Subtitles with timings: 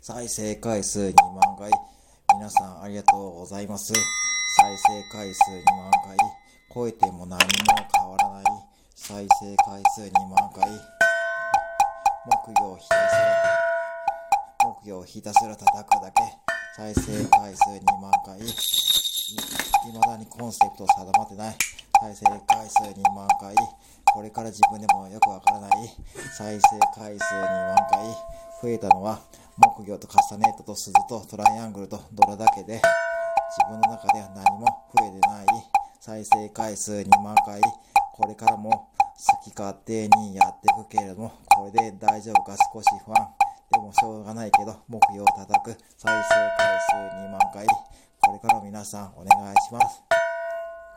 [0.00, 1.70] 再生回数2万回。
[2.34, 3.92] 皆さんありがとうございます。
[3.92, 6.16] 再生回数2万回。
[6.72, 7.38] 超えても何も
[7.94, 8.44] 変わらない。
[8.94, 10.70] 再生回数2万回。
[12.26, 13.32] 目標ひたすら、
[14.64, 16.22] 目標ひたすら叩くだけ。
[16.76, 18.38] 再生回数2万回。
[18.38, 21.56] い未だにコンセプト定まってない。
[22.00, 23.54] 再生回数2万回。
[24.14, 25.70] これから自分でもよくわからない。
[26.36, 28.38] 再生回数2万回。
[28.60, 29.20] 増えたのは
[29.58, 35.46] 木魚とカスタネットと鈴とトライアングルとドラだけで、自分の中では何も増えてない。
[36.00, 37.60] 再生回数2万回。
[38.14, 43.28] これからも好き勝手にやっていくけれども、これで大丈夫か少し不安。
[43.72, 47.66] でもしょうがないけど、目標を叩く再生回数2万回。
[48.20, 50.07] これから皆さんお願いします。